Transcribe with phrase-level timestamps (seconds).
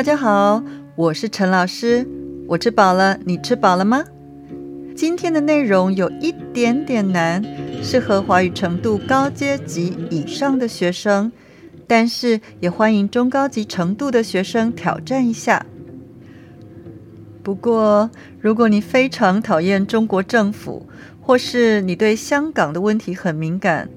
[0.00, 0.64] 大家好，
[0.96, 2.08] 我是陈老师。
[2.48, 4.02] 我吃饱了，你吃饱了吗？
[4.96, 7.44] 今天的内容有一点点难，
[7.82, 11.30] 适合华语程度高阶级以上的学生，
[11.86, 15.66] 但是也欢迎中高级程度的学生挑战一下。
[17.42, 18.10] 不过，
[18.40, 20.86] 如果你非常讨厌中国政府，
[21.20, 23.90] 或是你对香港的问题很敏感，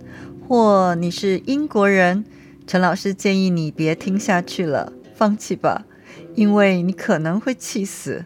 [0.49, 2.25] 或你是英国人，
[2.67, 5.85] 陈老师建议你别听下去了，放弃吧，
[6.35, 8.25] 因为你可能会气死。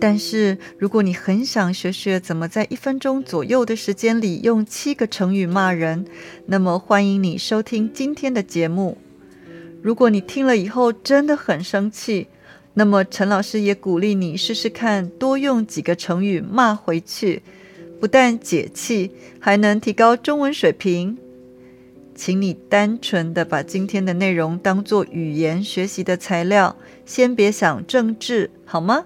[0.00, 6.04] 但是，如果你很想学学怎么在一分钟左右的时间里用七个成语骂人，
[6.46, 8.98] 那么欢迎你收听今天的节目。
[9.82, 12.26] 如果你听了以后真的很生气，
[12.74, 17.42] 那么陈老师也鼓励你试试看，多用几个成语骂回去，
[18.00, 21.16] 不但解气，还能提高中文水平。
[22.14, 29.04] 请你单纯的把今天的内容当做语言学习的材料，先别想政治，好吗？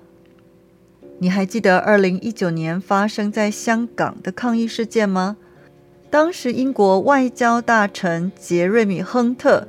[1.18, 5.36] 你还记得二零一九年发生在香港的抗议事件吗？
[6.10, 9.66] 当时英国外交大臣杰瑞米·亨特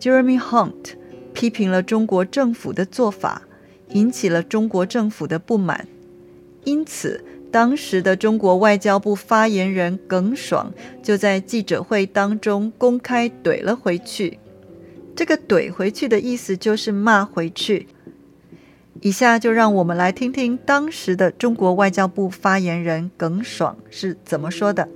[0.00, 0.94] （Jeremy Hunt）。
[1.32, 3.42] 批评了中国政府的做法，
[3.90, 5.86] 引起了中国政府的不满。
[6.64, 14.38] 因此，当时的中国外交部发言人耿爽就在记者会当中公开怼了回去。
[15.16, 17.86] 这个“怼回去”的意思就是骂回去。
[19.00, 24.88] 以下就让我们来听听当时的中国外交部发言人耿爽是怎么说的。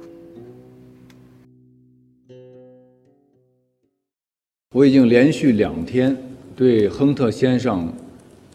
[4.72, 6.34] 我已经连续两天。
[6.56, 7.92] 对亨特先生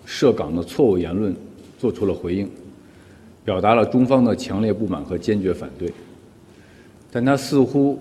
[0.06, 1.36] 涉港的错误言论
[1.78, 2.50] 做出了回应，
[3.44, 5.92] 表达了中方的强烈不满和坚决反对。
[7.12, 8.00] 但他似乎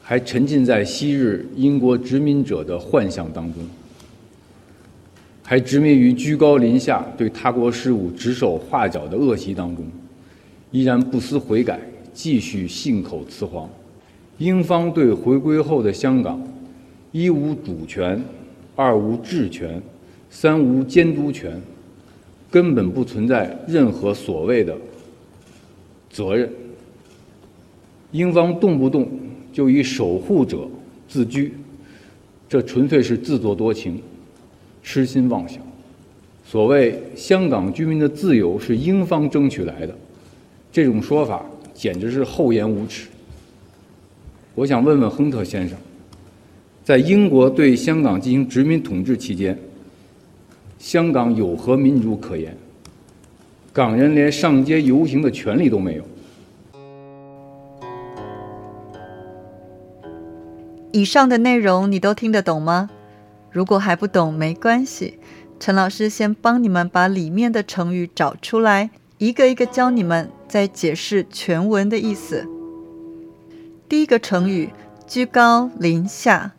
[0.00, 3.62] 还沉浸在昔日英国殖民者的幻想当中，
[5.42, 9.84] 还执迷于居高临下对他国事务指手画脚的恶习当中，
[10.70, 11.80] 依然不思悔改，
[12.12, 13.68] 继续信口雌黄。
[14.38, 16.42] 英方对回归后的香港，
[17.10, 18.22] 一无主权。
[18.74, 19.82] 二无治权，
[20.30, 21.60] 三无监督权，
[22.52, 24.76] 根本不存在任何所谓的
[26.10, 26.48] 责任。
[28.10, 29.08] 英方动不动
[29.54, 30.68] 就以守护者
[31.08, 31.54] 自居，
[32.46, 33.98] 这纯粹是自作多情、
[34.82, 35.62] 痴心妄想。
[36.44, 39.96] 所谓香港居民的自由是英方争取来的，
[40.70, 43.08] 这种说法简直是厚颜无耻。
[44.54, 45.78] 我想问问亨特先生。
[46.84, 49.56] 在英国对香港进行殖民统治期间，
[50.82, 52.56] 香港有何民主可言？
[53.72, 56.02] 港人连上街游行的权利都没有。
[60.90, 62.90] 以上的内容你都听得懂吗？
[63.52, 65.20] 如果还不懂，没关系，
[65.60, 72.44] 陈老师先帮你们把里面的成语找出来，一个一个教你们，再解释全文的意思。
[73.88, 74.70] 第一个成语：
[75.06, 76.54] 居高临下。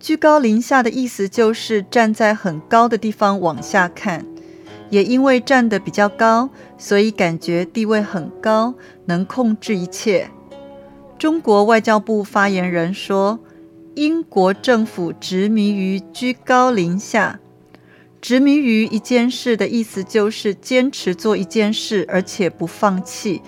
[0.00, 4.24] 居高临下的意思就是站在很高的地方往下看，
[4.90, 6.48] 也因为站得比较高，
[6.78, 8.74] 所以感觉地位很高，
[9.06, 10.30] 能控制一切。
[11.18, 13.40] 中国外交部发言人说
[13.96, 17.40] ：“英国政府执迷于居高临下，
[18.20, 23.42] 执迷于一件事的意思就是坚持做一件事，而且不放弃。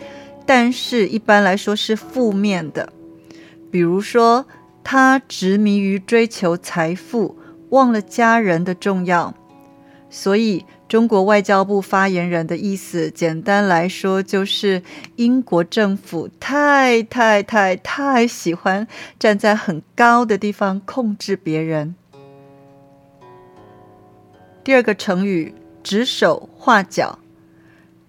[0.45, 2.93] 但是一般来说是负面的，
[3.71, 4.45] 比如说。”
[4.83, 7.37] 他执迷于追求财富，
[7.71, 9.35] 忘了家人的重要。
[10.13, 14.83] 所以，中国外交部发言人的意思，简单来说，就是
[15.15, 18.89] 英国政府太太太太喜欢
[19.19, 21.95] 站在很高的地方控制别人。
[24.65, 27.21] 第二个成语“指手画脚”，“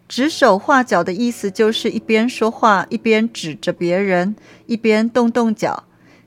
[0.10, 4.36] 指手画脚”的意思就是一边说话，一边指着别人，
[4.66, 5.84] 一边动动脚。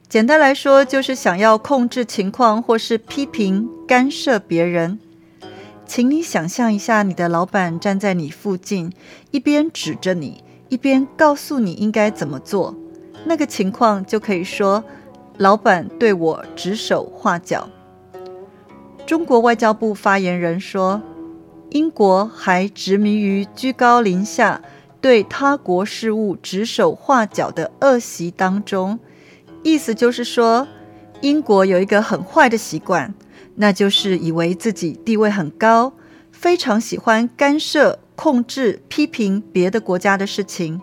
[0.09, 4.99] 简单来说，就是想要控制情况，或是批评、干涉别人。
[5.87, 8.93] 请你想象一下，你的老板站在你附近，
[9.33, 12.75] 一边指着你，一边告诉你应该怎么做。
[13.25, 14.85] 那个情况就可以说，
[15.39, 17.69] 老板对我指手画脚。
[19.05, 21.03] 中国外交部发言人说，
[21.71, 24.63] 英国还执迷于居高临下，
[25.01, 29.01] 对他国事务指手画脚的恶习当中。
[29.65, 30.69] 意思就是说，
[31.23, 33.15] 英国有一个很坏的习惯，
[33.57, 35.95] 那就是以为自己地位很高，
[36.31, 40.83] 非常喜欢干涉、控制、批评别的国家的事情。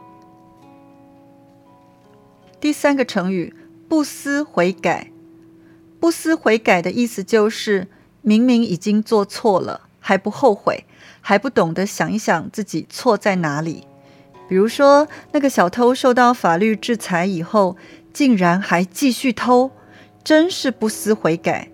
[2.60, 3.54] 第三个成语
[3.88, 5.12] “不思悔改”，
[6.02, 7.88] 不思悔改的意思就是
[8.24, 10.86] 明明已经做错了，还不后悔，
[11.22, 13.86] 还不懂得想一想自己错在哪里。
[14.50, 17.78] 比如说，那个小偷受到法律制裁以后，
[18.14, 19.72] 竟然还继续偷，
[20.24, 21.70] 真是不思悔改。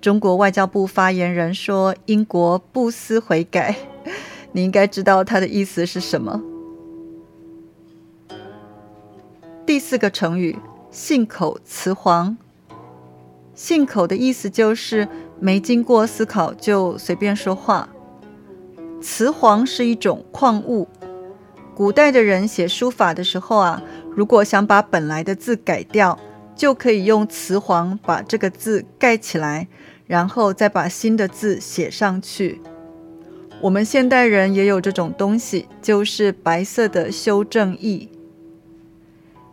[0.00, 3.76] 中国外交部发言人说：“英国不思悔改。
[4.52, 6.42] ”你应该知道他的意思是什么。
[9.66, 10.58] 第四个成语
[10.90, 12.36] “信口雌黄”，
[13.54, 15.06] 信口的意思就是
[15.38, 17.88] 没经过思考就随便说话。
[19.00, 20.88] 雌黄是一种矿物，
[21.74, 23.82] 古代的人写书法的时候啊，
[24.14, 26.18] 如果想把本来的字改掉，
[26.56, 29.68] 就可以用雌黄把这个字盖起来，
[30.06, 32.60] 然后再把新的字写上去。
[33.60, 38.08] 我们现代人也有这种东西，就是白色的修正液。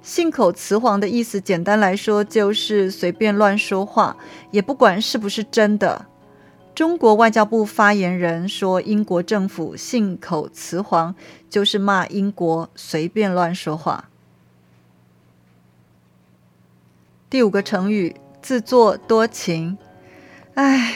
[0.02, 4.16] 信口雌黄的意思，简单来说就是随便乱说话，
[4.52, 6.06] 也不管是不是真的。
[6.74, 11.14] 中国外交部发言人说，英国政府信口雌黄，
[11.50, 14.10] 就是骂英国随便乱说话。
[17.30, 19.78] 第五个成语，自作多情。
[20.54, 20.96] 唉，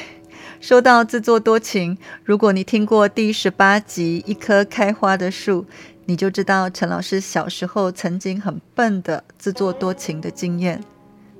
[0.62, 5.64] 说到自作多情，如果你听过第十八集《一棵开花的树》。
[6.06, 10.82] 你就知道陈老师小时候曾经很笨的自作多情的经验，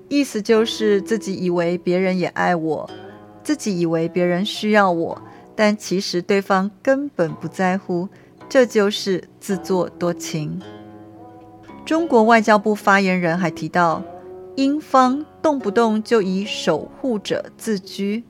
[0.08, 2.90] 意思就是自己以为别人也爱我，
[3.44, 5.22] 自己以为别人需要我，
[5.56, 8.08] 但其实对方根本不在乎，
[8.48, 10.62] 这就是自作多情。
[11.84, 14.02] 中国外交部发言人还提到，
[14.56, 18.24] 英方动不动就以守护者自居，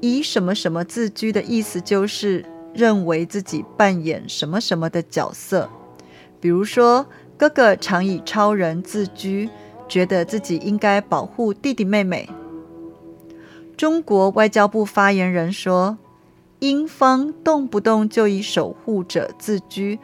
[0.00, 2.44] 以什么什么自居的意思就是。
[2.76, 5.70] 认为自己扮演什么什么的角色，
[6.38, 7.06] 比如说
[7.38, 9.48] 哥哥常以超人自居，
[9.88, 12.28] 觉得自己应该保护弟弟妹妹。
[13.78, 15.96] 中国外交部发言人说，
[16.58, 19.98] 英方动不动就以守护者自居，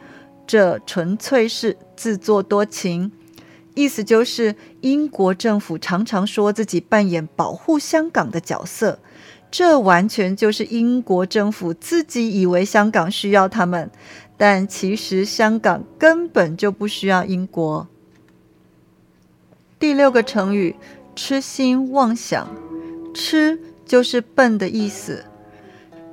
[0.47, 3.11] 这纯粹是自作多情。
[3.75, 8.99] 意思就是英国政府常常说自己扮演保护香港的角色。
[9.49, 13.91] 这完全就是英国政府自己以为香港需要他们，
[14.35, 17.87] 但其实香港根本就不需要英国。
[19.77, 20.75] 第六个成语
[21.15, 22.47] “痴心妄想
[23.13, 25.23] ”，“痴”就是笨的意思，“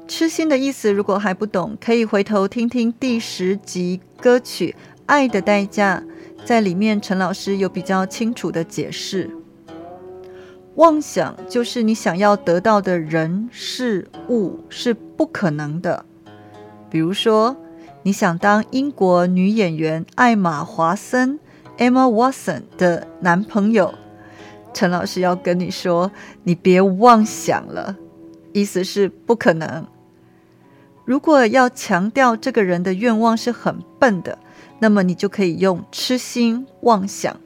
[0.07, 4.75] 痴心”的意思如果还不懂，可以回头听听第十集歌曲
[5.07, 6.03] 《爱的代价》，
[6.45, 9.31] 在里面陈老师有比较清楚的解释。
[10.77, 16.05] 妄想就是你想要得到的人事物是不可能的。
[16.89, 17.57] 比如说，
[18.03, 21.39] 你想当英国女演员艾玛·华森
[21.77, 23.95] （Emma Watson） 的男朋友，
[24.73, 26.11] 陈老师要跟你说，
[26.45, 27.97] 你别妄想了，
[28.53, 29.87] 意思是不可能。
[31.05, 34.39] 如果要强调这个人的愿望是很笨的，
[34.81, 37.39] 那么你就可以用痴心妄想。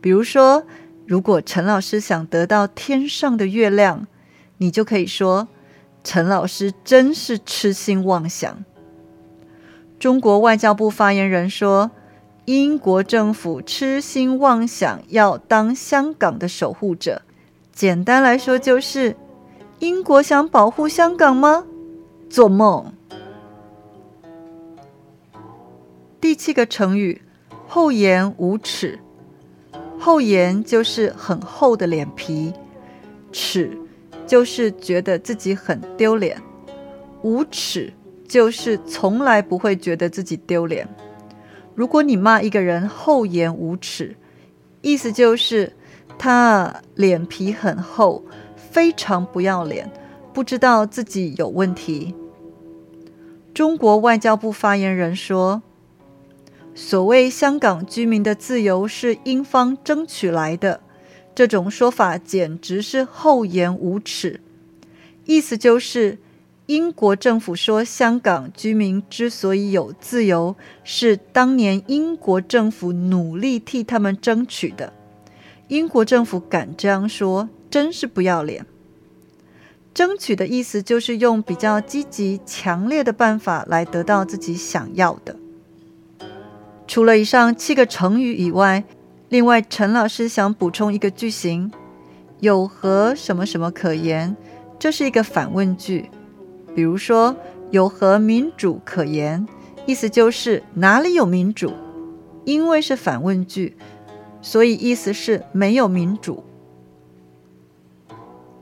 [0.00, 0.64] 比如说。
[1.06, 4.06] 如果陈老师想得到天上的月亮，
[4.58, 5.48] 你就可以说
[6.04, 8.64] 陈老师真是痴心妄想。
[9.98, 11.90] 中国外交部发言人说，
[12.44, 17.22] 英国政府痴心妄想要当香港的守护者。
[17.72, 19.16] 简单来说，就是
[19.80, 21.64] 英国想保护香港吗？
[22.28, 22.92] 做梦！
[26.20, 27.22] 第七个成语，
[27.66, 28.98] 厚颜无耻。
[29.98, 32.52] 厚颜就是很厚的脸皮，
[33.32, 33.70] 耻
[34.26, 36.40] 就是觉得自己很丢脸，
[37.22, 37.90] 无耻
[38.28, 40.86] 就是从来不会觉得自己丢脸。
[41.74, 44.14] 如果你骂一个人厚颜无耻，
[44.82, 45.72] 意思就是
[46.18, 48.22] 他脸皮很厚，
[48.56, 49.90] 非常不要脸，
[50.34, 52.14] 不知道自己有问题。
[53.54, 55.62] 中国外交部发言人说。
[56.74, 60.80] 所谓香港居民的自由是英方争取来的，
[61.34, 64.40] 这种说法简直是厚颜无耻。
[65.26, 66.18] 意思就是，
[66.66, 74.92] 英国政府说香港居民之所以有自由，是当年英国政府努力替他们争取的。
[75.68, 78.64] 英国政府敢这样说，真是不要脸。
[79.92, 85.36] 争取的意思就是用比较积极、强烈的办法来得到自己想要的。
[86.90, 88.82] 除了以上七个成语以外，
[89.28, 91.70] 另外陈老师想补充一个句型
[92.40, 94.36] ：“有何什么什么可言？”
[94.76, 96.10] 这是一个反问句。
[96.74, 97.36] 比如说
[97.70, 99.46] ，“有何民主可言？”
[99.86, 101.72] 意思就是哪里有民主？
[102.44, 103.76] 因为是反问句，
[104.42, 106.42] 所以意思是没有民主。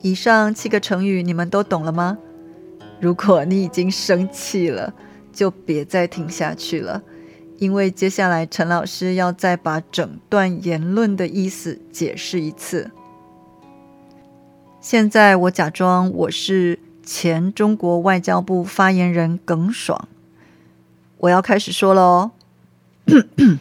[0.01, 2.15] 以上七个成语你们都懂了吗？
[2.99, 4.93] 如果你已经生气了，
[5.33, 7.01] 就别再听下去了，
[7.59, 12.89] 因为接下来陈老师要再把整段言论的意思解释一次。
[14.79, 20.07] 现在我假装我是前中国外交部发言人耿爽，
[21.17, 22.31] 我要开始说了哦。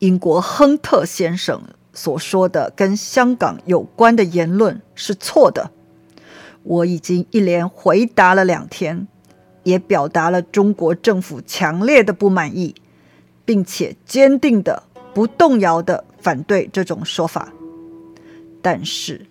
[0.00, 1.62] 英国亨特先生
[1.92, 5.70] 所说的跟香港有关的言论是错的。
[6.64, 9.06] 我已经一连回答了两天，
[9.64, 12.74] 也表达了中国政府强烈的不满意，
[13.44, 17.52] 并且坚定的、不动摇的反对这种说法。
[18.62, 19.26] 但是，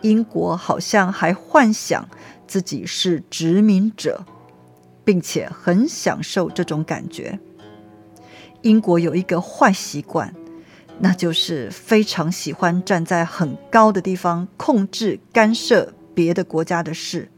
[0.00, 2.08] 英国好像还幻想
[2.46, 4.24] 自己是殖民者，
[5.04, 7.38] 并且很享受这种感觉。
[8.62, 10.32] 英国有一个坏习惯，
[10.98, 17.28] 那就是非常喜欢站在很高的地方控制、干涉别的国家的事，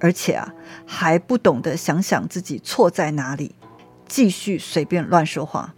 [0.00, 0.54] 而且啊，
[0.86, 3.54] 还不懂得想想自己错在哪里，
[4.06, 5.74] 继续随便乱说话。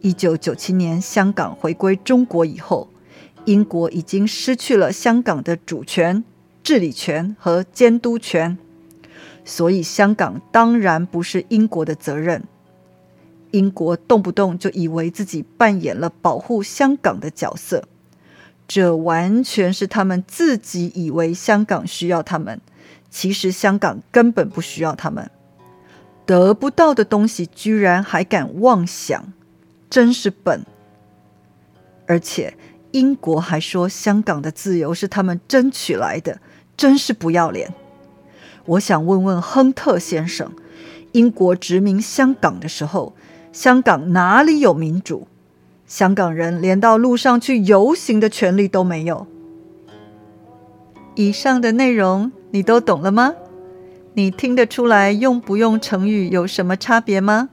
[0.00, 2.88] 一九九七年香港回归中国以后，
[3.46, 6.22] 英国已经失去了香港的主权、
[6.62, 8.56] 治理权和监督权，
[9.44, 12.44] 所以香港当然不是英国的责任。
[13.50, 17.82] 英国动不动就以为自己扮演了保护香港的角色，
[18.68, 22.60] 这完全是他们自己以为香港需要他们，
[23.10, 25.30] 其实香港根本不需要他们。
[26.26, 29.32] 得不到的东西居然还敢妄想，
[29.88, 30.64] 真是笨。
[32.06, 32.54] 而且
[32.90, 36.40] 英国还说香港的自由是他们争取来的，
[36.76, 37.72] 真是不要脸。
[38.66, 40.52] 我想问问亨特先生，
[41.12, 43.14] 英国殖民香港的时候。
[43.50, 45.26] 香港哪里有民主？
[45.86, 49.26] 香港人连到路上去游行的权利都没有。
[51.14, 53.34] 以上的内容你都懂了吗？
[54.14, 57.50] 你听得出来用不用成语有什么差别吗？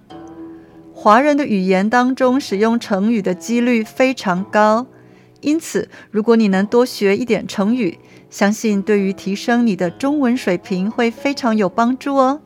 [0.93, 4.87] 华人的语言当中使用成语的几率非常高，
[5.41, 7.99] 因此如果你能多学一点成语，
[8.29, 12.41] 相信对于提升你的中文水平会非常有帮助哦。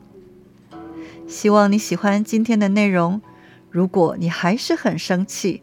[1.26, 3.22] 希望你喜欢今天的内容。
[3.70, 5.62] 如果你还是很生气，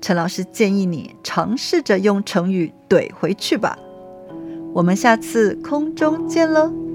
[0.00, 3.78] 陈老师建议你尝试着用成语怼回去吧。
[4.76, 6.85] 我们下次空中见喽。